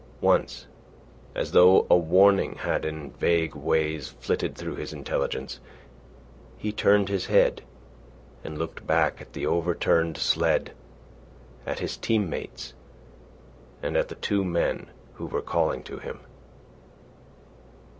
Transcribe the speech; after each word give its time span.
Once, 0.21 0.65
as 1.35 1.51
though 1.51 1.85
a 1.87 1.95
warning 1.95 2.55
had 2.55 2.85
in 2.85 3.11
vague 3.11 3.53
ways 3.53 4.07
flitted 4.19 4.55
through 4.57 4.73
his 4.73 4.91
intelligence, 4.93 5.59
he 6.57 6.71
turned 6.71 7.07
his 7.07 7.27
head 7.27 7.61
and 8.43 8.57
looked 8.57 8.87
back 8.87 9.21
at 9.21 9.33
the 9.33 9.45
overturned 9.45 10.17
sled, 10.17 10.71
at 11.67 11.77
his 11.77 11.97
team 11.97 12.27
mates, 12.27 12.73
and 13.83 13.95
at 13.95 14.07
the 14.07 14.15
two 14.15 14.43
men 14.43 14.89
who 15.13 15.27
were 15.27 15.39
calling 15.39 15.83
to 15.83 15.99
him. 15.99 16.19